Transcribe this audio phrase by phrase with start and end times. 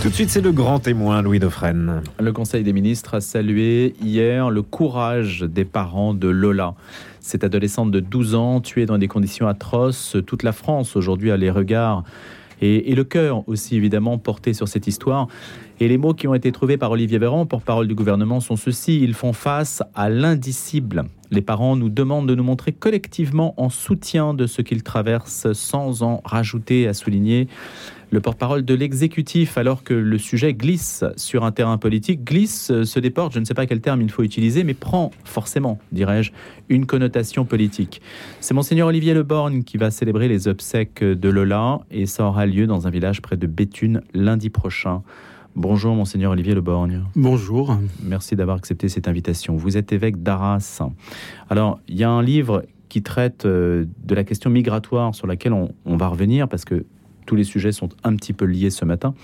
[0.00, 2.02] Tout de suite, c'est le grand témoin, Louis Dauphren.
[2.20, 6.74] Le Conseil des ministres a salué hier le courage des parents de Lola.
[7.18, 11.36] Cette adolescente de 12 ans, tuée dans des conditions atroces, toute la France aujourd'hui a
[11.36, 12.04] les regards
[12.60, 15.28] et, le cœur aussi évidemment porté sur cette histoire.
[15.80, 19.00] Et les mots qui ont été trouvés par Olivier Véran, porte-parole du gouvernement, sont ceux-ci.
[19.00, 21.04] Ils font face à l'indicible.
[21.30, 26.02] Les parents nous demandent de nous montrer collectivement en soutien de ce qu'ils traversent sans
[26.02, 27.48] en rajouter à souligner
[28.10, 32.84] le porte-parole de l'exécutif, alors que le sujet glisse sur un terrain politique, glisse, euh,
[32.84, 36.32] se déporte, je ne sais pas quel terme il faut utiliser, mais prend forcément, dirais-je,
[36.68, 38.00] une connotation politique.
[38.40, 42.66] C'est monseigneur Olivier Leborgne qui va célébrer les obsèques de Lola et ça aura lieu
[42.66, 45.02] dans un village près de Béthune lundi prochain.
[45.56, 47.02] Bonjour monseigneur Olivier Leborgne.
[47.16, 47.76] Bonjour.
[48.02, 49.56] Merci d'avoir accepté cette invitation.
[49.56, 50.82] Vous êtes évêque d'Arras.
[51.50, 55.52] Alors, il y a un livre qui traite euh, de la question migratoire sur laquelle
[55.52, 56.86] on, on va revenir parce que
[57.28, 59.14] tous les sujets sont un petit peu liés ce matin.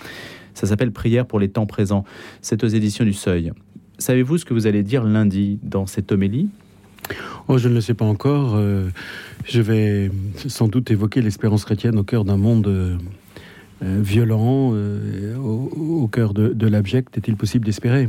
[0.52, 2.04] Ça s'appelle Prière pour les temps présents.
[2.42, 3.52] C'est aux éditions du Seuil.
[3.98, 6.48] Savez-vous ce que vous allez dire lundi dans cette homélie?
[7.48, 8.54] Oh, je ne le sais pas encore.
[8.56, 8.90] Euh,
[9.46, 10.10] je vais
[10.46, 12.96] sans doute évoquer l'espérance chrétienne au cœur d'un monde euh,
[13.82, 14.74] euh, violent,
[15.42, 17.16] au, cœur de, de l'abject.
[17.16, 18.08] Est-il possible d'espérer?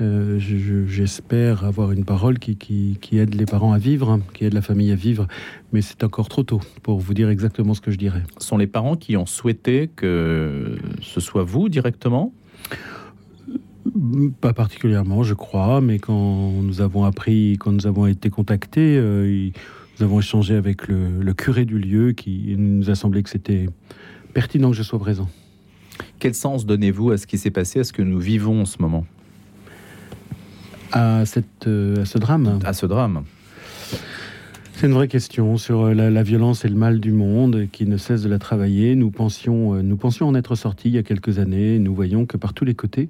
[0.00, 0.38] Euh,
[0.86, 4.96] j'espère avoir une parole qui, aide les parents à vivre, qui aide la famille à
[4.96, 5.28] vivre,
[5.72, 8.22] mais c'est encore trop tôt pour vous dire exactement ce que je dirais.
[8.38, 12.32] Ce sont les parents qui ont souhaité que ce soit vous directement?
[14.40, 19.50] Pas particulièrement, je crois, mais quand nous avons appris, quand nous avons été contactés, euh,
[19.98, 23.66] nous avons échangé avec le, le, curé du lieu qui nous a semblé que c'était
[24.32, 25.28] pertinent que je sois présent.
[26.18, 28.80] Quel sens donnez-vous à ce qui s'est passé, à ce que nous vivons en ce
[28.80, 29.06] moment?
[30.94, 33.24] À, cette, euh, à ce drame À ce drame.
[34.72, 37.96] C'est une vraie question sur euh, la, violence et le mal du monde qui ne
[37.96, 38.94] cesse de la travailler.
[38.94, 41.78] Nous pensions, euh, nous pensions en être sortis il y a quelques années.
[41.78, 43.08] Nous voyons que par tous les côtés,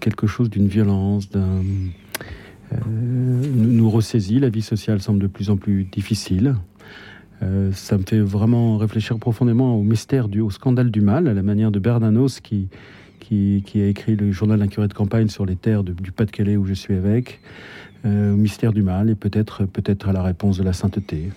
[0.00, 1.64] quelque chose d'une violence, d'un,
[2.88, 4.38] nous, ressaisit.
[4.38, 6.54] La vie sociale semble de plus en plus difficile.
[7.72, 11.42] ça me fait vraiment réfléchir profondément au mystère du, au scandale du mal, à la
[11.42, 12.68] manière de Bernanos qui,
[13.20, 16.66] qui, a écrit le journal d'un curé de campagne sur les terres du Pas-de-Calais où
[16.66, 17.40] je suis évêque,
[18.04, 21.28] euh, au mystère du mal et peut-être peut-être à la réponse de la sainteté.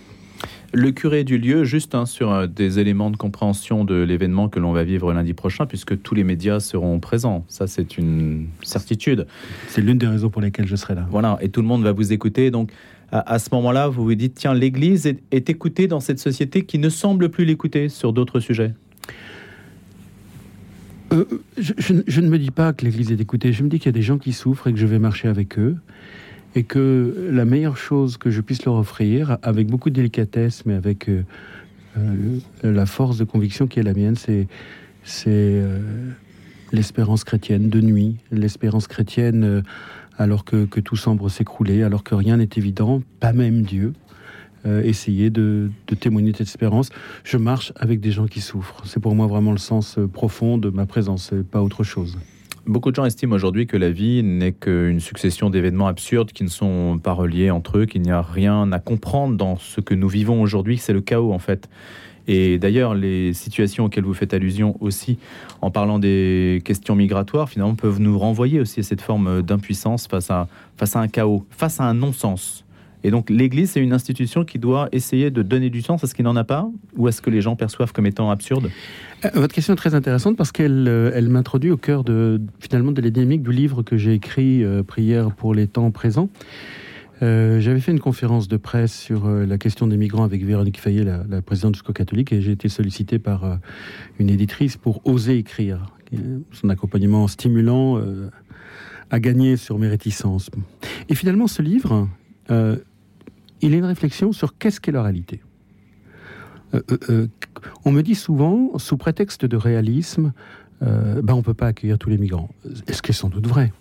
[0.72, 4.60] Le curé du lieu, juste hein, sur euh, des éléments de compréhension de l'événement que
[4.60, 7.46] l'on va vivre lundi prochain, puisque tous les médias seront présents.
[7.48, 9.28] Ça, c'est une certitude.
[9.68, 11.06] C'est l'une des raisons pour lesquelles je serai là.
[11.12, 12.50] Voilà, et tout le monde va vous écouter.
[12.50, 12.72] Donc,
[13.12, 16.80] à, ce moment-là, vous vous dites, tiens, l'Église est, est écoutée dans cette société qui
[16.80, 18.74] ne semble plus l'écouter sur d'autres sujets.
[21.14, 21.26] Euh,
[21.58, 23.54] je, ne me dis pas que l'Église est écoutée.
[23.54, 25.28] Je me dis qu'il y a des gens qui souffrent et que je vais marcher
[25.28, 25.78] avec eux.
[26.56, 30.76] Et que la meilleure chose que je puisse leur offrir, avec beaucoup de délicatesse, mais
[30.76, 31.24] avec euh,
[31.98, 34.48] euh, la force de conviction qui est la mienne, c'est,
[36.72, 39.64] l'espérance chrétienne de nuit, l'espérance chrétienne
[40.18, 43.94] alors que tout semble s'écrouler, alors que rien n'est évident, pas même Dieu.
[44.66, 45.70] Euh, essayer de,
[46.00, 46.90] témoigner de cette espérance.
[47.26, 48.82] Je marche avec des gens qui souffrent.
[48.86, 52.18] C'est pour moi vraiment le sens euh, profond de ma présence, pas autre chose.
[52.66, 56.50] Beaucoup de gens estiment aujourd'hui que la vie n'est qu'une succession d'événements absurdes qui ne
[56.50, 60.08] sont pas reliés entre eux, qu'il n'y a rien à comprendre dans ce que nous
[60.08, 61.68] vivons aujourd'hui, c'est le chaos en fait.
[62.30, 65.18] Et d'ailleurs, les situations auxquelles vous faites allusion aussi,
[65.60, 70.32] en parlant des questions migratoires, finalement, peuvent nous renvoyer aussi à cette forme d'impuissance face
[70.32, 70.48] à,
[70.78, 72.64] face à un chaos, face à un non-sens.
[73.04, 76.16] Et donc l'Église, c'est une institution qui doit essayer de donner du sens à ce
[76.16, 78.70] qui n'en a pas ou à ce que les gens perçoivent comme étant absurde?
[79.26, 82.92] Euh, Votre question est très intéressante parce qu'elle euh, elle m'introduit au cœur de, finalement
[82.92, 86.30] de la dynamique du livre que j'ai écrit, euh, Prière pour les temps présents.
[87.22, 91.42] J'avais fait une conférence de presse sur la question des migrants avec Véronique Fayet, la,
[91.42, 93.60] présidente du SCO catholique, et j'ai été sollicité par
[94.20, 95.86] une éditrice pour oser écrire.
[96.52, 97.98] Son accompagnement stimulant
[99.10, 100.50] a gagné sur mes réticences.
[101.08, 102.10] Et finalement, ce livre,
[103.64, 105.42] il est une réflexion sur qu'est-ce qu'est la réalité.
[106.74, 107.28] Euh, euh, euh,
[107.86, 110.34] on me dit souvent, sous prétexte de réalisme,
[110.82, 112.50] ben on ne peut pas accueillir tous les migrants.
[112.88, 113.72] Est-ce que c'est sans doute vrai?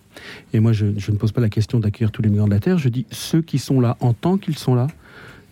[0.53, 2.79] Et moi, je, ne pose pas la question d'accueillir tous les migrants de la Terre,
[2.79, 4.87] je dis ceux qui sont là en tant qu'ils sont là,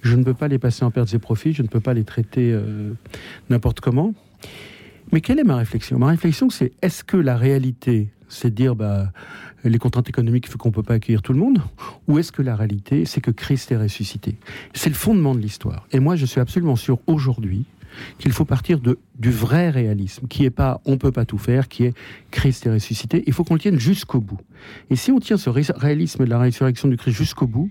[0.03, 2.05] je ne peux pas les passer en pertes et profits, je ne peux pas les
[2.05, 2.57] traiter
[3.49, 4.15] n'importe comment.
[5.11, 5.99] Mais quelle est ma réflexion?
[5.99, 9.13] Ma réflexion, c'est est-ce que la réalité, c'est de dire bah,
[9.65, 11.61] les contraintes économiques font qu'on ne peut pas accueillir tout le monde
[12.09, 14.37] Ou est-ce que la réalité, c'est que Christ est ressuscité?
[14.73, 15.87] C'est le fondement de l'histoire.
[15.93, 17.67] Et moi, je suis absolument sûr aujourd'hui
[18.19, 21.85] qu'il faut partir du vrai réalisme, qui est pas on peut pas tout faire, qui
[21.85, 21.95] est
[22.31, 23.25] Christ est ressuscité.
[23.27, 24.41] Il faut qu'on le tienne jusqu'au bout.
[24.91, 27.71] Et si on tient ce réalisme de la résurrection du Christ jusqu'au bout,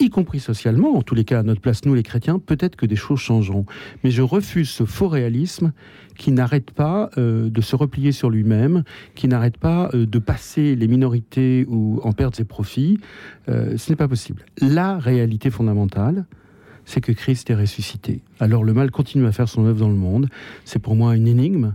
[0.00, 2.86] y compris socialement, en tous les cas à notre place, nous les chrétiens, peut-être que
[2.86, 3.66] des choses changeront.
[4.02, 5.72] Mais je refuse ce faux réalisme
[6.16, 10.74] qui n'arrête pas euh, de se replier sur lui-même, qui n'arrête pas euh, de passer
[10.76, 12.98] les minorités ou en perdre ses profits.
[13.48, 14.44] Euh, ce n'est pas possible.
[14.60, 16.26] La réalité fondamentale,
[16.84, 18.20] c'est que Christ est ressuscité.
[18.38, 20.28] Alors le mal continue à faire son œuvre dans le monde.
[20.64, 21.74] C'est pour moi une énigme,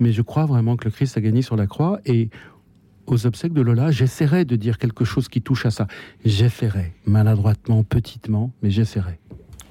[0.00, 2.28] mais je crois vraiment que le Christ a gagné sur la croix et
[3.06, 5.86] aux obsèques de Lola, j'essaierai de dire quelque chose qui touche à ça.
[6.24, 9.18] J'essaierai, maladroitement, petitement, mais j'essaierai.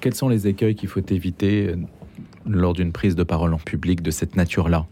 [0.00, 1.76] Quels sont les écueils qu'il faut éviter euh,
[2.46, 4.86] lors d'une prise de parole en public de cette nature-là?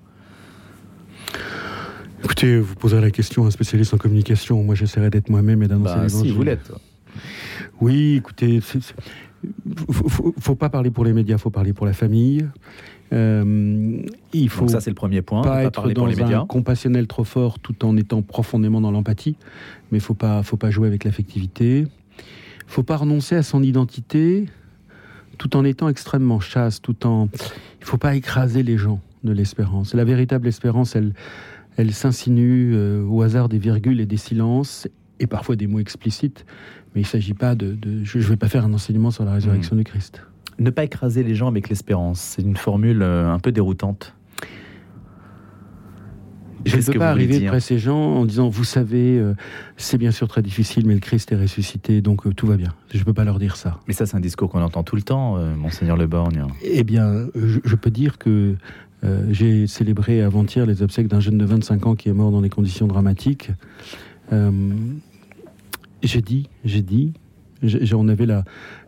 [2.22, 4.62] Écoutez, vous poserez la question à un spécialiste en communication.
[4.62, 6.72] Moi, j'essaierai d'être moi-même et d'annoncer bah, Si vous l'êtes.
[7.80, 12.48] Oui, écoutez, faut, faut, pas parler pour les médias, faut parler pour la famille.
[13.14, 14.02] Euh,
[14.32, 15.42] il faut Donc ça c'est le premier point.
[15.42, 19.36] Pas, être dans un compassionnel trop fort tout en étant profondément dans l'empathie,
[19.92, 21.86] mais faut pas faut pas jouer avec l'affectivité.
[22.66, 24.46] Faut pas renoncer à son identité
[25.38, 27.28] tout en étant extrêmement chaste, tout en
[27.80, 29.94] il faut pas écraser les gens de l'espérance.
[29.94, 31.12] La véritable espérance, elle
[31.76, 34.88] elle s'insinue euh, au hasard des virgules et des silences
[35.20, 36.46] et parfois des mots explicites,
[36.94, 39.32] mais il ne s'agit pas de, Je ne vais pas faire un enseignement sur la
[39.32, 39.78] résurrection mmh.
[39.78, 40.22] du Christ.
[40.58, 44.14] Ne pas écraser les gens avec l'espérance, c'est une formule euh, un peu déroutante.
[46.64, 49.34] Je ne peux pas arriver près ces gens en disant, vous savez, euh,
[49.76, 52.72] c'est bien sûr très difficile, mais le Christ est ressuscité, donc euh, tout va bien.
[52.90, 53.80] Je ne peux pas leur dire ça.
[53.86, 56.46] Mais ça, c'est un discours qu'on entend tout le temps, monseigneur Le Borgne.
[56.62, 58.54] Eh bien, je, peux dire que
[59.28, 62.48] j'ai célébré avant-hier les obsèques d'un jeune de 25 ans qui est mort dans des
[62.48, 63.50] conditions dramatiques.
[66.02, 67.12] j'ai dit, j'ai dit,
[67.92, 68.26] on avait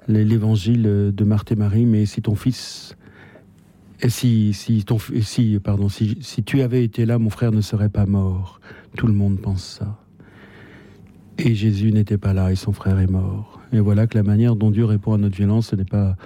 [0.08, 2.97] l'évangile de Marthe et Marie, mais si ton fils,
[4.03, 4.85] et si, si,
[5.23, 8.61] si, pardon, si, si tu avais été là, mon frère ne serait pas mort.
[8.97, 9.99] Tout le monde pense ça.
[11.38, 13.61] Et Jésus n'était pas là et son frère est mort.
[13.73, 16.17] Et voilà que la manière dont Dieu répond à notre violence, ce n'est pas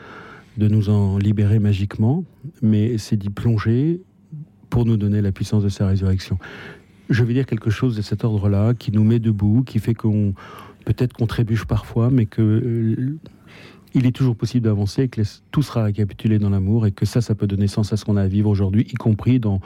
[0.56, 2.24] de nous en libérer magiquement,
[2.60, 4.00] mais c'est d'y plonger
[4.68, 6.38] pour nous donner la puissance de sa résurrection.
[7.08, 10.34] Je vais dire quelque chose de cet ordre-là qui nous met debout, qui fait qu'on
[10.84, 13.18] peut-être qu'on trébuche parfois, mais que euh,
[13.94, 17.34] il est toujours possible d'avancer, que tout sera récapitulé dans l'amour et que ça, ça
[17.34, 19.60] peut donner sens à ce qu'on a à vivre aujourd'hui, y compris dans,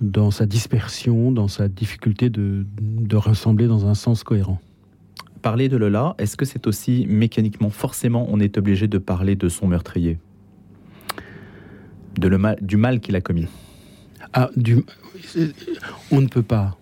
[0.00, 4.60] dans sa dispersion, dans sa difficulté de, de ressembler dans un sens cohérent.
[5.42, 9.48] Parler de Lola, est-ce que c'est aussi mécaniquement, forcément, on est obligé de parler de
[9.48, 10.18] son meurtrier?
[12.18, 13.46] De le mal, Du mal qu'il a commis?
[14.32, 14.84] Ah, du,
[16.10, 16.76] On ne peut pas.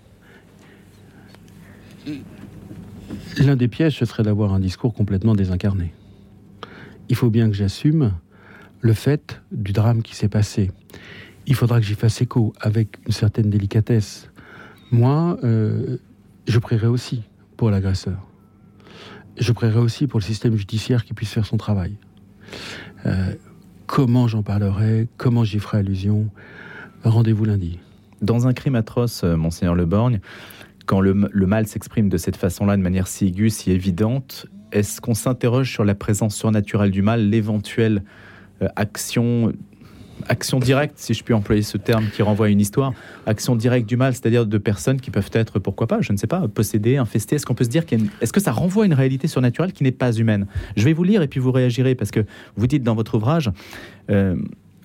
[3.38, 5.92] L'un des pièges, ce serait d'avoir un discours complètement désincarné.
[7.12, 8.14] Il faut bien que j'assume
[8.80, 10.70] le fait du drame qui s'est passé.
[11.46, 14.30] Il faudra que j'y fasse écho avec une certaine délicatesse.
[14.92, 15.98] Moi, euh,
[16.48, 17.24] je prierai aussi
[17.58, 18.26] pour l'agresseur.
[19.36, 21.98] Je prierai aussi pour le système judiciaire qui puisse faire son travail.
[23.04, 23.34] Euh,
[23.86, 26.30] comment j'en parlerai Comment j'y ferai allusion
[27.04, 27.78] Rendez-vous lundi.
[28.22, 30.20] Dans un crime atroce, euh, monseigneur Le Borgne,
[30.86, 35.14] quand le, mal s'exprime de cette façon-là, de manière si aiguë, si évidente, est-ce qu'on
[35.14, 38.02] s'interroge sur la présence surnaturelle du mal, l'éventuelle
[38.62, 39.52] euh, action
[40.28, 42.92] action directe, si je puis employer ce terme qui renvoie à une histoire,
[43.26, 46.26] action directe du mal, c'est-à-dire de personnes qui peuvent être, pourquoi pas, je ne sais
[46.26, 47.36] pas, possédées, infestées?
[47.36, 47.84] Est-ce qu'on peut se dire
[48.20, 50.46] est-ce que ça renvoie à une réalité surnaturelle qui n'est pas humaine?
[50.76, 52.24] Je vais vous lire et puis vous réagirez parce que
[52.56, 53.50] vous dites dans votre ouvrage.
[54.10, 54.36] Euh,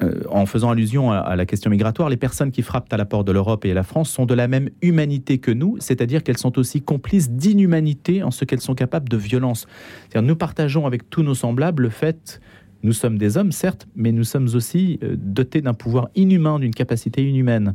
[0.01, 3.25] euh, en faisant allusion à, la question migratoire, les personnes qui frappent à la porte
[3.25, 6.37] de l'Europe et à la France sont de la même humanité que nous, c'est-à-dire qu'elles
[6.37, 9.67] sont aussi complices d'inhumanité en ce qu'elles sont capables de violence.
[10.15, 12.39] nous partageons avec tous nos semblables le fait,
[12.83, 16.75] nous sommes des hommes certes, mais nous sommes aussi euh, dotés d'un pouvoir inhumain, d'une
[16.75, 17.73] capacité inhumaine.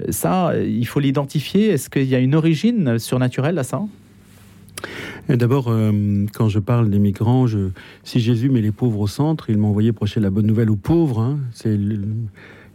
[0.00, 1.70] Euh, ça, il faut l'identifier.
[1.70, 3.82] Est-ce qu'il y a une origine surnaturelle à ça?
[5.28, 7.70] D'abord, euh, quand je parle des migrants, je,
[8.04, 10.76] si Jésus met les pauvres au centre, il m'a envoyé prêcher la bonne nouvelle aux
[10.76, 11.20] pauvres.
[11.20, 11.38] Hein.
[11.52, 11.78] c'est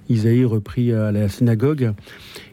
[0.09, 1.93] Isaïe repris à la synagogue.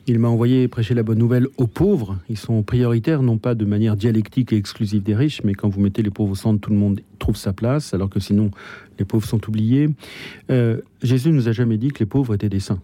[0.06, 2.18] Il m'a envoyé prêcher la bonne nouvelle aux pauvres.
[2.28, 5.80] Ils sont prioritaires, non pas de manière dialectique et exclusive des riches, mais quand vous
[5.80, 8.50] mettez les pauvres au centre, tout le monde trouve sa place, alors que sinon,
[8.98, 9.88] les pauvres sont oubliés.
[10.50, 12.80] Euh, Jésus ne nous a jamais dit que les pauvres étaient des saints.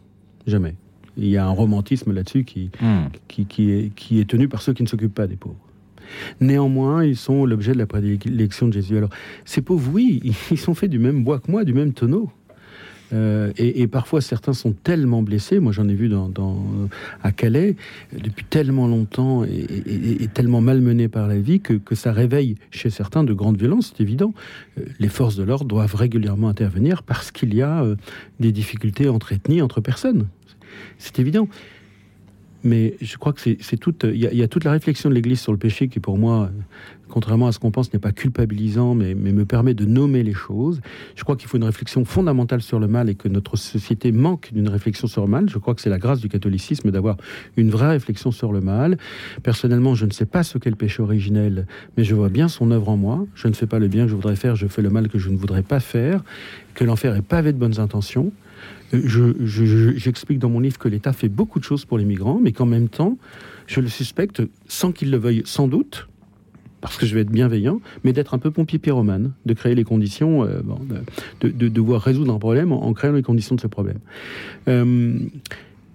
[0.47, 0.75] Jamais.
[1.17, 3.05] Il y a un romantisme là-dessus qui, hmm.
[3.29, 5.64] qui, qui, est, qui est tenu par ceux qui ne s'occupent pas des pauvres.
[6.41, 8.97] Néanmoins, ils sont l'objet de la prédilection de Jésus.
[8.97, 9.11] Alors,
[9.45, 12.31] ces pauvres, oui, ils sont faits du même bois que moi, du même tonneau.
[13.13, 15.61] Euh, et, parfois, certains sont tellement blessés.
[15.61, 16.31] Moi, j'en ai vu dans,
[17.23, 17.77] à Calais
[18.13, 23.33] depuis tellement longtemps et, tellement malmenés par la vie que, ça réveille chez certains de
[23.33, 23.93] grandes violences.
[23.95, 24.35] C'est évident.
[24.79, 27.95] Euh, les forces de l'ordre doivent régulièrement intervenir parce qu'il y a euh,
[28.41, 30.27] des difficultés entre ethnies, entre personnes.
[30.99, 31.49] C'est évident.
[32.65, 34.05] Mais je crois que c'est toute.
[34.05, 36.51] Il y, a toute la réflexion de l'Église sur le péché qui, pour moi,
[37.11, 40.33] contrairement à ce qu'on pense, n'est pas culpabilisant, mais, mais, me permet de nommer les
[40.33, 40.81] choses.
[41.15, 44.51] Je crois qu'il faut une réflexion fondamentale sur le mal et que notre société manque
[44.55, 45.51] d'une réflexion sur le mal.
[45.51, 47.19] Je crois que c'est la grâce du catholicisme d'avoir
[47.59, 48.97] une vraie réflexion sur le mal.
[49.43, 51.67] Personnellement, je ne sais pas ce qu'est le péché originel,
[51.99, 53.27] mais je vois bien son œuvre en moi.
[53.35, 55.19] Je ne fais pas le bien que je voudrais faire, je fais le mal que
[55.19, 56.25] je ne voudrais pas faire,
[56.73, 58.33] que l'enfer est pavé de bonnes intentions
[58.93, 62.67] J'explique dans mon livre que l'État fait beaucoup de choses pour les migrants, mais qu'en
[62.67, 63.19] même temps,
[63.67, 66.09] je le suspecte, sans qu'il le veuille sans doute,
[66.81, 69.85] parce que je vais être bienveillant, mais d'être un peu pompier pyromane, de créer les
[69.85, 70.61] conditions, euh,
[71.41, 73.99] de, devoir résoudre un problème en, créant les conditions de ce problème.
[74.69, 75.19] Euh,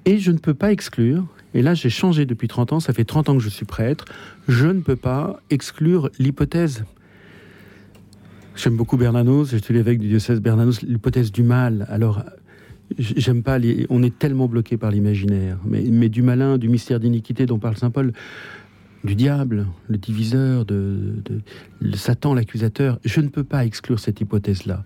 [0.06, 3.06] et je ne peux pas exclure, et là j'ai changé depuis 30 ans, ça fait
[3.06, 4.06] 30 ans que je suis prêtre,
[4.48, 6.84] je ne peux pas exclure l'hypothèse
[8.62, 11.86] J'aime beaucoup Bernanos, j'étais l'évêque du diocèse Bernanos, l'hypothèse du mal.
[11.90, 12.26] Alors,
[12.98, 13.86] J'aime pas les.
[13.90, 17.92] On est tellement bloqué par l'imaginaire, mais, du malin, du mystère d'iniquité dont parle saint
[17.92, 18.14] Paul,
[19.04, 21.22] du diable, le diviseur, de,
[21.94, 23.00] Satan, l'accusateur.
[23.06, 24.84] Je ne peux pas exclure cette hypothèse-là.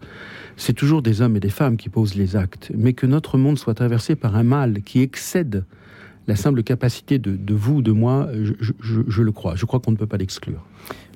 [0.57, 3.57] C'est toujours des hommes et des femmes qui posent les actes, mais que notre monde
[3.57, 5.65] soit traversé par un mal qui excède
[6.27, 9.55] la simple capacité de, vous, de moi, je le crois.
[9.55, 10.65] Je crois qu'on ne peut pas l'exclure.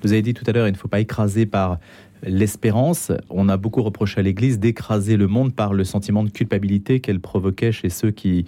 [0.02, 1.78] Vous avez dit tout à l'heure, il ne faut pas écraser par
[2.22, 3.12] l'espérance.
[3.30, 7.20] On a beaucoup reproché à l'Église d'écraser le monde par le sentiment de culpabilité qu'elle
[7.20, 8.46] provoquait chez ceux qui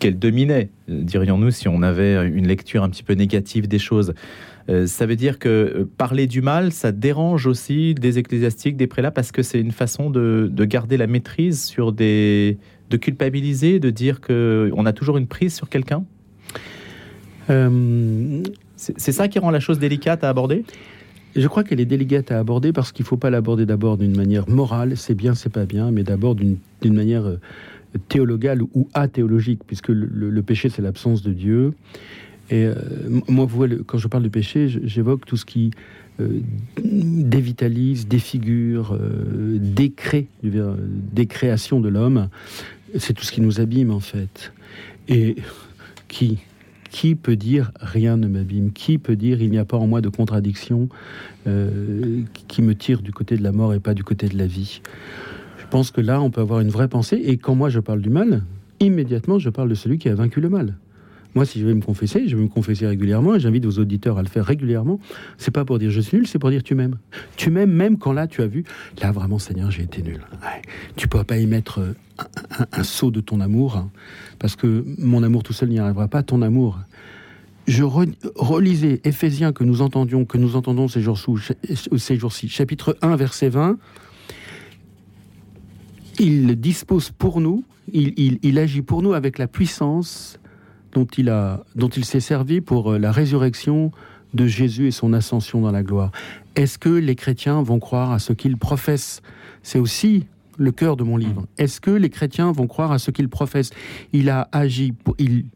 [0.00, 4.14] qu'elle dominait, dirions-nous, si on avait une lecture un petit peu négative des choses.
[4.68, 8.86] Euh, ça veut dire que euh, parler du mal, ça dérange aussi des ecclésiastiques, des
[8.86, 12.58] prélats, parce que c'est une façon de, garder la maîtrise sur des...
[12.88, 16.04] de culpabiliser, de dire qu'on a toujours une prise sur quelqu'un?
[17.50, 18.42] Euh...
[18.76, 20.64] C'est ça qui rend la chose délicate à aborder?
[21.36, 24.16] Je crois qu'elle est délicate à aborder parce qu'il ne faut pas l'aborder d'abord d'une
[24.16, 27.38] manière morale, c'est bien, c'est pas bien, mais d'abord d'une manière euh,
[28.08, 31.72] théologale ou athéologique, puisque le, péché, c'est l'absence de Dieu.
[32.50, 32.74] Et euh,
[33.28, 35.70] moi, vous voyez, quand je parle du péché, j'évoque tout ce qui
[36.20, 36.40] euh,
[36.82, 38.98] dévitalise, défigure,
[39.56, 42.28] décrée, décréation de l'homme.
[42.98, 44.52] C'est tout ce qui nous abîme, en fait.
[45.08, 45.36] Et
[46.08, 46.38] qui
[46.90, 50.00] qui peut dire rien ne m'abîme Qui peut dire il n'y a pas en moi
[50.00, 50.88] de contradiction
[51.46, 54.46] euh, qui me tire du côté de la mort et pas du côté de la
[54.46, 54.82] vie
[55.58, 57.16] Je pense que là, on peut avoir une vraie pensée.
[57.16, 58.42] Et quand moi je parle du mal,
[58.80, 60.74] immédiatement je parle de celui qui a vaincu le mal.
[61.34, 64.18] Moi, si je vais me confesser, je vais me confesser régulièrement et j'invite vos auditeurs
[64.18, 64.98] à le faire régulièrement.
[65.38, 66.98] C'est pas pour dire je suis nul, c'est pour dire tu m'aimes.
[67.36, 68.64] Tu m'aimes même quand là tu as vu,
[69.00, 70.20] là vraiment Seigneur, j'ai été nul.
[70.96, 71.92] Tu peux pas y mettre euh,
[72.72, 73.90] un, saut de ton amour, hein,
[74.38, 76.22] parce que mon amour tout seul n'y arrivera pas.
[76.22, 76.78] Ton amour.
[77.66, 83.78] Je relisais Éphésiens que nous entendions, que nous entendons ces jours-ci, chapitre 1, verset 20.
[86.18, 90.40] Il dispose pour nous, il, agit pour nous avec la puissance
[90.92, 93.92] dont il, a, dont il s'est servi pour euh, la résurrection
[94.34, 96.12] de Jésus et son ascension dans la gloire.
[96.56, 99.22] Est-ce que les chrétiens vont croire à ce qu'ils professent
[99.62, 101.46] C'est aussi le cœur de mon livre.
[101.58, 103.70] Est-ce que les chrétiens vont croire à ce qu'ils professent
[104.12, 105.46] Il a agi, il,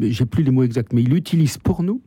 [0.00, 2.00] j'ai plus les mots exacts, mais il utilise pour nous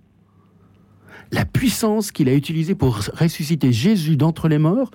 [1.31, 4.89] la puissance qu'il a utilisée pour ressusciter Jésus d'entre les morts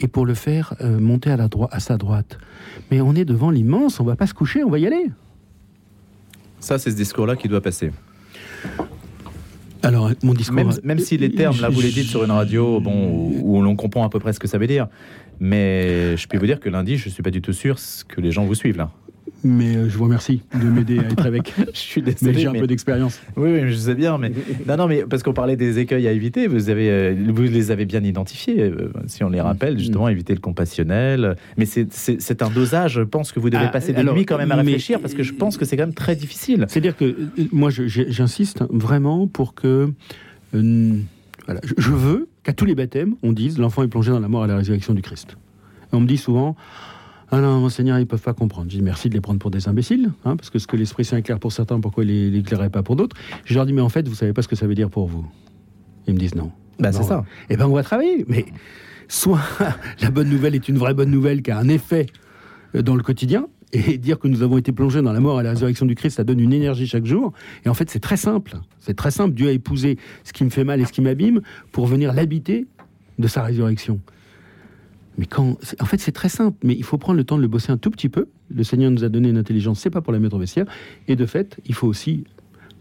[0.00, 2.38] et pour le faire euh, monter à, la à sa droite.
[2.90, 5.10] Mais on est devant l'immense, on va pas se coucher, on va y aller.
[6.60, 7.90] Ça, c'est ce discours-là qui doit passer.
[9.82, 10.56] Alors, mon discours.
[10.82, 14.04] Même, si les termes, là, vous les dites sur une radio, bon, où, l'on comprend
[14.04, 14.88] à peu près ce que ça veut dire.
[15.40, 17.76] Mais je peux vous dire que lundi, je ne suis pas du tout sûr
[18.08, 18.90] que les gens vous suivent là.
[19.44, 21.52] Mais euh, je vous remercie de m'aider à être avec.
[21.74, 22.40] je suis désolé.
[22.40, 23.20] J'ai un peu d'expérience.
[23.36, 24.16] Oui, oui, je sais bien.
[24.16, 24.32] Mais
[24.66, 27.70] non, non, mais parce qu'on parlait des écueils à éviter, vous, avez, euh, vous les
[27.70, 28.62] avez bien identifiés.
[28.62, 31.36] Euh, si on les rappelle, justement, éviter le compassionnel.
[31.58, 34.52] Mais c'est un dosage, je pense que vous devez ah, passer des nuits quand même
[34.52, 36.64] à réfléchir parce que je pense que c'est quand même très difficile.
[36.68, 37.14] C'est-à-dire que
[37.52, 39.90] moi, j'insiste vraiment pour que.
[40.52, 44.44] voilà, je veux qu'à tous les baptêmes, on dise l'enfant est plongé dans la mort
[44.44, 45.36] à la résurrection du Christ.
[45.92, 46.56] on me dit souvent
[47.34, 48.70] ah non, monseigneur, ils ne peuvent pas comprendre.
[48.70, 51.04] Je dis merci de les prendre pour des imbéciles, hein, parce que ce que l'Esprit
[51.04, 53.16] Saint éclaire pour certains, pourquoi il ne l'éclairerait pas pour d'autres?
[53.44, 55.08] Je leur dis, mais en fait, vous savez pas ce que ça veut dire pour
[55.08, 55.26] vous?
[56.06, 56.52] Ils me disent non.
[56.78, 57.24] Bah, c'est ça.
[57.50, 58.24] Eh ben, on va travailler.
[58.28, 58.46] Mais
[59.08, 59.40] soit
[60.00, 62.06] la bonne nouvelle est une vraie bonne nouvelle qui a un effet
[62.74, 65.44] euh, dans le quotidien, et dire que nous avons été plongés dans la mort et
[65.44, 67.32] la résurrection du Christ, ça donne une énergie chaque jour.
[67.64, 68.58] Et en fait, c'est très simple.
[68.78, 69.34] C'est très simple.
[69.34, 71.40] Dieu a épousé ce qui me fait mal et ce qui m'abîme
[71.72, 72.66] pour venir l'habiter
[73.18, 74.00] de sa résurrection.
[75.18, 77.48] Mais quand, en fait, c'est très simple, mais il faut prendre le temps de le
[77.48, 78.26] bosser un tout petit peu.
[78.54, 80.66] Le Seigneur nous a donné une intelligence, c'est pas pour la mettre au vestiaire.
[81.08, 82.24] Et de fait, il faut aussi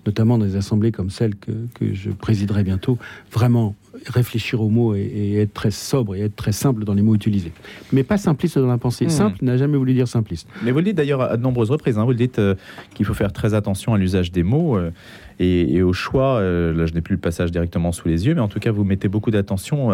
[0.06, 2.98] notamment dans des assemblées comme celle que, que je présiderai bientôt,
[3.32, 3.76] vraiment
[4.08, 7.52] réfléchir aux mots et, être très sobre et être très simple dans les mots utilisés.
[7.92, 9.06] Mais pas simpliste dans la pensée.
[9.06, 9.10] Mmh.
[9.10, 10.48] Simple n'a jamais voulu dire simpliste.
[10.64, 12.56] Mais vous le dites d'ailleurs à de nombreuses reprises, hein, vous le dites euh,
[12.94, 14.92] qu'il faut faire très attention à l'usage des mots euh,
[15.40, 16.38] et, au choix.
[16.38, 18.72] Euh, là, je n'ai plus le passage directement sous les yeux, mais en tout cas,
[18.72, 19.92] vous mettez beaucoup d'attention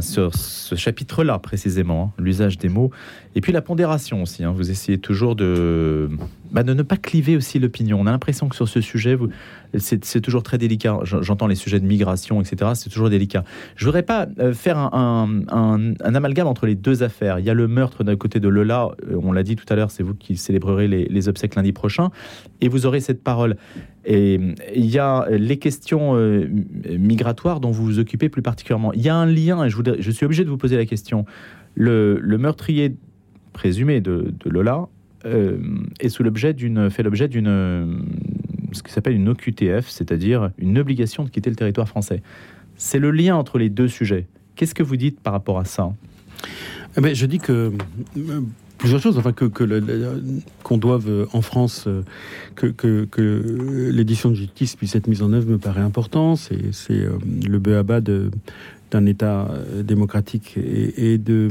[0.00, 2.90] sur ce chapitre-là précisément, hein, l'usage des mots,
[3.34, 4.44] et puis la pondération aussi.
[4.44, 4.52] Hein.
[4.56, 6.10] vous essayez toujours de,
[6.50, 8.00] bah, de ne pas cliver aussi l'opinion.
[8.00, 9.16] On a l'impression que sur ce sujet,
[9.78, 11.00] c'est toujours très délicat.
[11.02, 12.72] J'entends les sujets de migration, etc.
[12.74, 13.44] C'est toujours délicat.
[13.76, 17.38] Je voudrais pas euh, faire un, amalgame entre les deux affaires.
[17.38, 19.76] Il y a le meurtre d'un côté de Lola, euh, on l'a dit tout à
[19.76, 22.10] l'heure, c'est vous qui célébrerez les, obsèques lundi prochain,
[22.60, 23.56] et vous aurez cette parole.
[24.04, 24.40] Et
[24.74, 26.48] il y a les questions euh,
[26.98, 28.92] migratoires dont vous vous occupez plus particulièrement.
[28.92, 31.24] Il y a un lien, et je, je suis obligé de vous poser la question.
[31.74, 32.96] Le, meurtrier
[33.52, 34.88] présumé de, Lola
[35.24, 38.02] est sous l'objet d'une, fait l'objet d'une
[38.74, 42.22] ce qui s'appelle une OQTF, c'est-à-dire une obligation de quitter le territoire français.
[42.76, 44.26] C'est le lien entre les deux sujets.
[44.56, 45.92] Qu'est-ce que vous dites par rapport à ça?
[46.96, 47.72] Eh ben, Je dis que
[48.82, 52.02] plusieurs choses, enfin que, qu'on doive euh, en France euh,
[52.56, 56.34] que, que, l'édition de justice puisse être mise en œuvre me paraît important.
[56.34, 56.56] C'est,
[56.90, 57.10] euh,
[57.46, 59.48] le béaba d'un État
[59.84, 61.48] démocratique et, de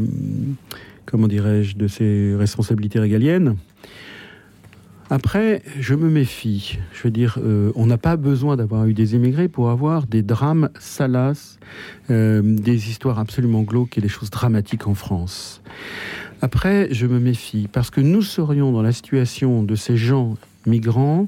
[1.06, 3.56] comment dirais-je de ses responsabilités régaliennes.
[5.14, 6.80] Après, je me méfie.
[6.94, 7.38] Je veux dire,
[7.76, 11.60] on n'a pas besoin d'avoir eu des émigrés pour avoir des drames salaces,
[12.08, 15.62] des histoires absolument glauques et des choses dramatiques en France.
[16.42, 21.28] Après, je me méfie, parce que nous serions dans la situation de ces gens migrants,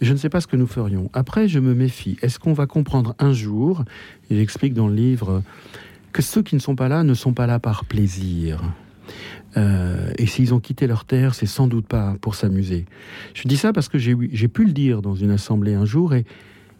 [0.00, 1.08] je ne sais pas ce que nous ferions.
[1.12, 2.16] Après, je me méfie.
[2.22, 3.84] Est-ce qu'on va comprendre un jour,
[4.30, 5.44] et j'explique dans le livre,
[6.12, 8.60] que ceux qui ne sont pas là ne sont pas là par plaisir?
[9.56, 12.86] Euh, et s'ils ont quitté leur terre, c'est sans doute pas pour s'amuser.
[13.34, 16.24] Je dis ça parce que j'ai pu le dire dans une assemblée un jour et,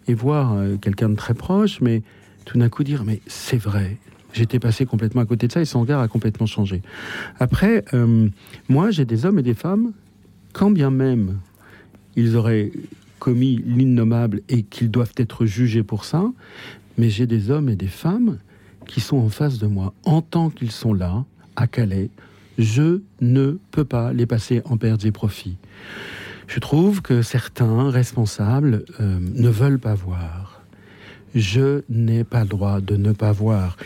[0.08, 2.02] voir euh, quelqu'un de très proche, mais
[2.44, 3.98] tout d'un coup dire, mais c'est vrai,
[4.32, 6.80] J'étais passé complètement à côté de ça et son regard a complètement changé.
[7.38, 8.28] Après, euh,
[8.68, 9.92] moi, j'ai des hommes et des femmes,
[10.52, 11.38] quand bien même
[12.16, 12.72] ils auraient
[13.18, 16.24] commis l'innommable et qu'ils doivent être jugés pour ça,
[16.98, 18.38] mais j'ai des hommes et des femmes
[18.86, 19.94] qui sont en face de moi.
[20.04, 21.24] En tant qu'ils sont là,
[21.56, 22.10] à Calais,
[22.62, 25.56] je ne peux pas les passer en pertes et profits.
[26.46, 30.62] Je trouve que certains responsables euh, ne veulent pas voir.
[31.34, 33.76] Je n'ai pas le droit de ne pas voir.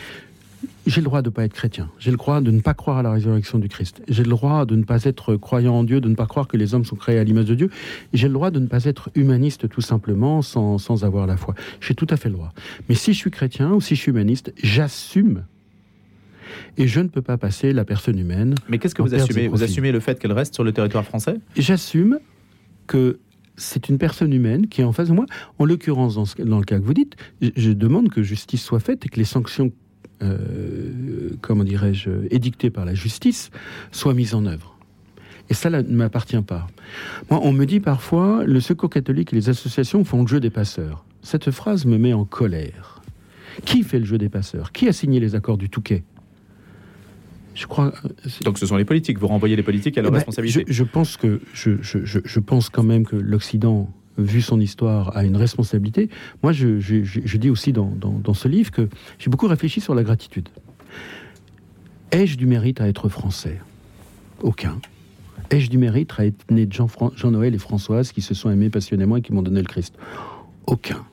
[0.85, 1.89] J'ai le droit de ne pas être chrétien.
[1.99, 4.01] J'ai le droit de ne pas croire à la résurrection du Christ.
[4.07, 6.57] J'ai le droit de ne pas être croyant en Dieu, de ne pas croire que
[6.57, 7.69] les hommes sont créés à l'image de Dieu.
[8.13, 11.55] J'ai le droit de ne pas être humaniste tout simplement sans, sans avoir la foi.
[11.81, 12.53] J'ai tout à fait le droit.
[12.89, 15.43] Mais si je suis chrétien ou si je suis humaniste, j'assume
[16.77, 18.55] et je ne peux pas passer la personne humaine.
[18.69, 19.47] Mais qu'est-ce que vous assumez?
[19.47, 21.35] Vous assumez le fait qu'elle reste sur le territoire français?
[21.55, 22.19] J'assume
[22.87, 23.19] que
[23.55, 25.25] c'est une personne humaine qui est en face de moi.
[25.57, 29.05] En l'occurrence, dans, dans, le cas que vous dites, je demande que justice soit faite
[29.05, 29.71] et que les sanctions
[30.23, 33.51] euh, comment dirais-je, édictées par la justice
[33.91, 34.75] soient mises en œuvre.
[35.49, 36.67] Et ça ne m'appartient pas.
[37.29, 40.49] Moi, on me dit parfois, le secours catholique et les associations font le jeu des
[40.49, 41.05] passeurs.
[41.21, 43.01] Cette phrase me met en colère.
[43.65, 44.71] Qui fait le jeu des passeurs?
[44.71, 46.03] Qui a signé les accords du Touquet?
[47.57, 47.93] Je crois.
[48.05, 49.17] Euh, Donc ce sont les politiques.
[49.19, 50.63] Vous renvoyez les politiques à leur eh ben, responsabilité.
[50.67, 55.37] Je, pense que je, je, pense quand même que l'Occident vu son histoire, a une
[55.37, 56.09] responsabilité.
[56.41, 58.89] Moi, je, dis aussi dans, ce livre que
[59.19, 60.49] j'ai beaucoup réfléchi sur la gratitude.
[62.11, 63.59] Ai-je du mérite à être français?
[64.41, 64.79] Aucun.
[65.51, 66.73] Ai-je du mérite à être né de
[67.15, 69.95] Jean-Noël et Françoise qui se sont aimés passionnément et qui m'ont donné le Christ?
[70.65, 71.05] Aucun.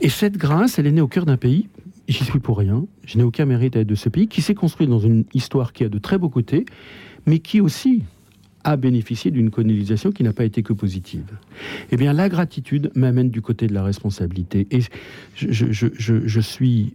[0.00, 1.68] Et cette grâce, elle est née au cœur d'un pays.
[2.10, 2.86] J'y suis pour rien.
[3.04, 5.72] Je n'ai aucun mérite à être de ce pays qui s'est construit dans une histoire
[5.72, 6.66] qui a de très beaux côtés,
[7.24, 8.02] mais qui aussi
[8.64, 11.38] a bénéficié d'une colonisation qui n'a pas été que positive.
[11.92, 14.66] Eh bien, la gratitude m'amène du côté de la responsabilité.
[14.72, 14.80] Et
[15.36, 16.94] je, suis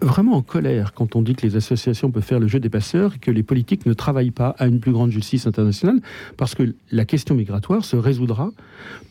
[0.00, 3.20] vraiment en colère quand on dit que les associations peuvent faire le jeu des passeurs
[3.20, 6.00] que les politiques ne travaillent pas à une plus grande justice internationale,
[6.36, 8.50] parce que la question migratoire se résoudra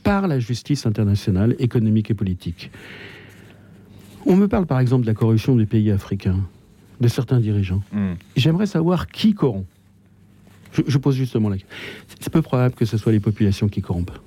[0.03, 2.71] par la justice internationale économique et politique.
[4.25, 6.39] On me parle par exemple de la corruption des pays africains,
[7.01, 7.81] de certains dirigeants.
[7.91, 8.13] Hmm.
[8.35, 9.67] J'aimerais savoir qui corrompt.
[10.87, 11.75] Je, pose justement la question.
[12.19, 14.17] C'est peu probable que ce soit les populations qui corrompent.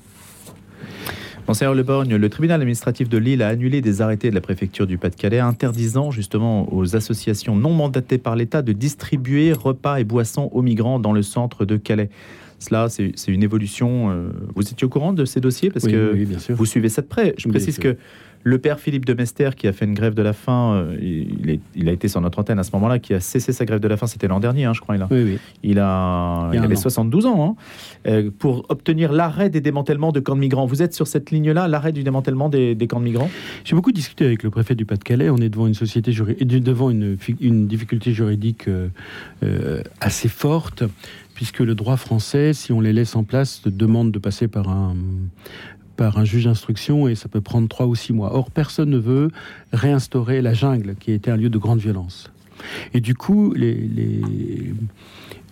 [1.49, 4.87] Monseigneur Le Borgne, le tribunal administratif de Lille a annulé des arrêtés de la préfecture
[4.87, 10.51] du Pas-de-Calais interdisant justement aux associations non mandatées par l'État de distribuer repas et boissons
[10.53, 12.11] aux migrants dans le centre de Calais.
[12.59, 14.11] Cela, c'est une évolution.
[14.11, 15.71] Euh, vous étiez au courant de ces dossiers?
[15.71, 17.35] Parce que vous suivez ça de près.
[17.39, 17.97] Je précise que
[18.47, 21.59] Le père Philippe de Mester, qui a fait une grève de la faim, euh, il,
[21.75, 23.89] il, a été sur notre antenne à ce moment-là, qui a cessé sa grève de
[23.89, 24.95] la faim, c'était l'an dernier, hein, je crois.
[24.95, 25.39] Il, a, oui, oui.
[25.65, 27.57] il, a, il, avait 72 ans, hein,
[28.07, 30.65] euh, pour obtenir l'arrêt des démantèlements de camps de migrants.
[30.65, 33.31] Vous êtes sur cette ligne-là, l'arrêt du démantèlement des, des, camps de migrants?
[33.65, 35.29] J'ai beaucoup discuté avec le préfet du Pas-de-Calais.
[35.29, 38.89] On est devant une société devant une, une difficulté juridique euh,
[39.43, 40.85] euh, assez forte
[41.35, 44.97] puisque le droit français, si on les laisse en place, demande de passer par un,
[45.97, 48.35] par un juge d'instruction et ça peut prendre trois ou six mois.
[48.35, 49.31] Or, personne ne veut
[49.73, 52.31] réinstaurer la jungle, qui été un lieu de grande violence.
[52.95, 54.75] Et du coup, les, les,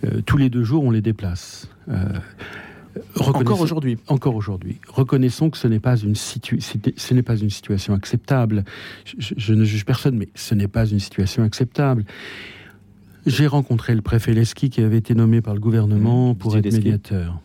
[0.03, 1.69] euh, tous les deux jours, on les déplace.
[1.89, 2.19] Euh,
[3.19, 3.97] encore aujourd'hui.
[4.07, 4.79] Encore aujourd'hui.
[4.87, 8.63] Reconnaissons que ce n'est pas une ce n'est pas une situation acceptable.
[9.17, 12.05] Je, je, ne juge personne, mais ce n'est pas une situation acceptable.
[13.25, 16.71] J'ai rencontré le préfet Leski qui avait été nommé par le gouvernement mmh, pour être
[16.71, 17.39] médiateur.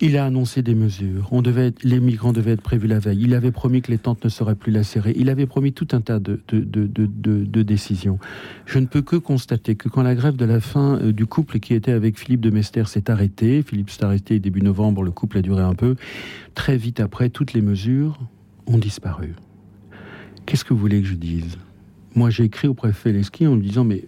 [0.00, 1.28] Il a annoncé des mesures.
[1.32, 3.18] On devait les migrants devaient être prévus la veille.
[3.22, 5.12] Il avait promis que les tentes ne seraient plus lacérées.
[5.16, 8.20] Il avait promis tout un tas de, décisions.
[8.64, 11.58] Je ne peux que constater que quand la grève de la fin euh, du couple
[11.58, 15.38] qui était avec Philippe de Mester s'est arrêtée, Philippe s'est arrêté début novembre, le couple
[15.38, 15.96] a duré un peu,
[16.54, 18.18] très vite après, toutes les mesures
[18.66, 19.34] ont disparu.
[20.46, 21.58] Qu'est-ce que vous voulez que je dise?
[22.14, 24.04] Moi, j'ai écrit au préfet Leski en lui disant, mais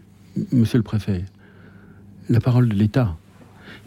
[0.52, 1.24] monsieur le préfet,
[2.28, 3.16] la parole de l'État.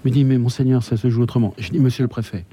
[0.04, 1.54] Il me dit, mais monseigneur, ça se joue autrement.
[1.58, 2.46] Je dis, monsieur le préfet,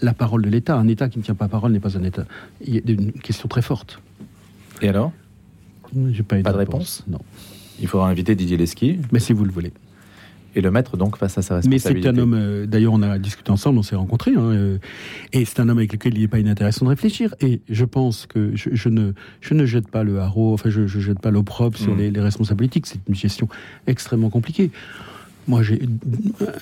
[0.00, 2.24] la parole de l'État, un État qui ne tient pas parole n'est pas un État.
[2.60, 4.00] Il y a une question très forte.
[4.82, 5.12] Et alors?
[6.10, 7.04] J'ai pas, pas de réponse.
[7.08, 7.20] Non.
[7.80, 8.98] Il faudra inviter Didier Lesky.
[9.12, 9.72] Mais si vous le voulez
[10.56, 11.92] et le mettre donc face à sa responsabilité.
[11.92, 14.78] Mais c'est un homme, euh, d'ailleurs on a discuté ensemble, on s'est rencontrés, hein, euh,
[15.34, 17.34] et c'est un homme avec lequel il n'est pas inintéressant de réfléchir.
[17.40, 20.86] Et je pense que je, ne, je ne jette pas le haro, enfin je ne
[20.86, 21.98] jette pas l'opprobre sur mm.
[21.98, 23.48] les, les responsables politiques, c'est une gestion
[23.86, 24.70] extrêmement compliquée.
[25.48, 25.80] Moi, j'ai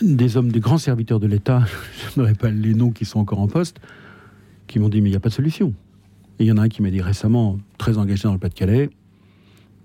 [0.03, 1.65] des hommes, des grands serviteurs de l'État,
[2.15, 3.81] je n'aurais pas les noms qui sont encore en poste,
[4.67, 5.73] qui m'ont dit mais il n'y a pas de solution.
[6.39, 8.91] Il y en a un qui m'a dit récemment, très engagé dans le Pas-de-Calais,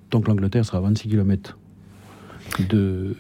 [0.09, 1.57] tant que l'Angleterre sera à 26 km
[2.69, 3.15] de,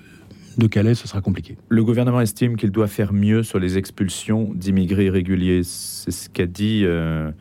[0.57, 1.57] de Calais, ce sera compliqué.
[1.69, 5.61] Le gouvernement estime qu'il doit faire mieux sur les expulsions d'immigrés irréguliers.
[5.63, 7.31] C'est ce qu'a dit euh,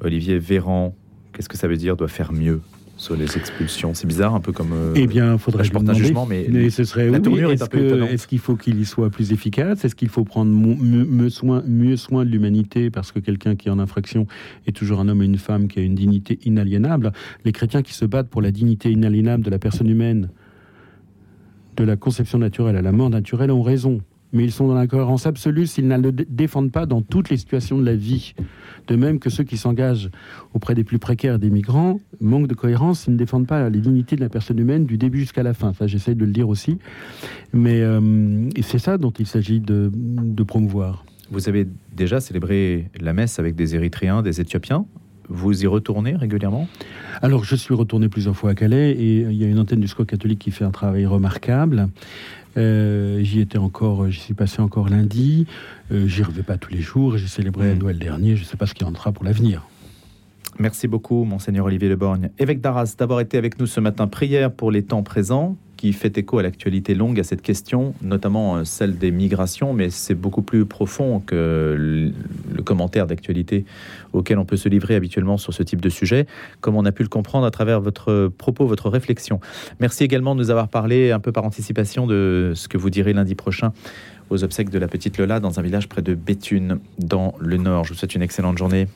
[0.00, 0.94] Olivier Véran.
[1.32, 2.60] Qu'est-ce que ça veut dire, doit faire mieux?
[3.00, 4.72] Sur les expulsions C'est bizarre, un peu comme.
[4.74, 7.74] Euh, eh bien, faudrait je porte un jugement, mais, mais ce serait la tournure est,
[7.74, 9.86] est Est-ce qu'il faut qu'il y soit plus efficace?
[9.86, 13.70] Est-ce qu'il faut prendre mieux, soin, mieux soin de l'humanité parce que quelqu'un qui est
[13.70, 14.26] en infraction
[14.66, 17.12] est toujours un homme et une femme qui a une dignité inaliénable?
[17.46, 20.28] Les chrétiens qui se battent pour la dignité inaliénable de la personne humaine
[21.78, 24.02] de la conception naturelle à la mort naturelle ont raison.
[24.32, 27.78] Mais ils sont dans l'incohérence absolue s'ils ne le défendent pas dans toutes les situations
[27.78, 28.34] de la vie.
[28.86, 30.10] De même que ceux qui s'engagent
[30.54, 34.16] auprès des plus précaires des migrants manquent de cohérence s'ils ne défendent pas les dignités
[34.16, 35.72] de la personne humaine du début jusqu'à la fin.
[35.74, 36.78] Ça, j'essaie de le dire aussi.
[37.52, 41.04] Mais euh, c'est ça dont il s'agit de, de promouvoir.
[41.30, 44.86] Vous avez déjà célébré la messe avec des Érythréens, des Éthiopiens.
[45.30, 46.68] Vous y retournez régulièrement?
[47.22, 49.88] Alors, je suis retourné plusieurs fois à Calais et il y a une antenne du
[49.88, 51.88] SCO catholique qui fait un travail remarquable.
[52.56, 55.46] Euh, j'y étais encore, j'y suis passé encore lundi.
[55.92, 57.16] Euh, j'y reviens pas tous les jours.
[57.16, 57.78] J'ai célébré mmh.
[57.78, 58.36] Noël dernier.
[58.36, 59.62] Je ne sais pas ce qui en sera pour l'avenir.
[60.58, 62.30] Merci beaucoup, Monseigneur Olivier Leborgne.
[62.38, 64.08] Évêque d'Arras, d'avoir été avec nous ce matin.
[64.08, 68.56] Prière pour les temps présents qui fait écho à l'actualité longue, à cette question, notamment
[68.56, 72.12] euh, celle des migrations, mais c'est beaucoup plus profond que
[72.54, 73.64] le commentaire d'actualité
[74.12, 76.26] auquel on peut se livrer habituellement sur ce type de sujet,
[76.60, 79.40] comme on a pu le comprendre à travers votre propos, votre réflexion.
[79.80, 83.14] Merci également de nous avoir parlé un peu par anticipation de ce que vous direz
[83.14, 83.72] lundi prochain
[84.28, 87.84] aux obsèques de la petite Lola dans un village près de Béthune, dans le Nord.
[87.84, 88.86] Je vous souhaite une excellente journée.